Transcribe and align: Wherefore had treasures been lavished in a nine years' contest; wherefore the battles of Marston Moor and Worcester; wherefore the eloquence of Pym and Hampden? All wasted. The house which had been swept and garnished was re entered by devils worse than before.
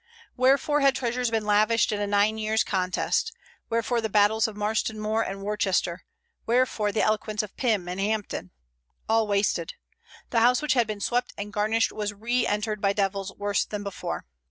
Wherefore 0.35 0.81
had 0.81 0.95
treasures 0.95 1.29
been 1.29 1.45
lavished 1.45 1.91
in 1.91 2.01
a 2.01 2.07
nine 2.07 2.39
years' 2.39 2.63
contest; 2.63 3.31
wherefore 3.69 4.01
the 4.01 4.09
battles 4.09 4.47
of 4.47 4.57
Marston 4.57 4.99
Moor 4.99 5.21
and 5.21 5.43
Worcester; 5.43 6.05
wherefore 6.47 6.91
the 6.91 7.03
eloquence 7.03 7.43
of 7.43 7.55
Pym 7.55 7.87
and 7.87 7.99
Hampden? 7.99 8.49
All 9.07 9.27
wasted. 9.27 9.75
The 10.31 10.39
house 10.39 10.59
which 10.59 10.73
had 10.73 10.87
been 10.87 11.01
swept 11.01 11.33
and 11.37 11.53
garnished 11.53 11.91
was 11.91 12.15
re 12.15 12.47
entered 12.47 12.81
by 12.81 12.93
devils 12.93 13.31
worse 13.37 13.63
than 13.63 13.83
before. 13.83 14.25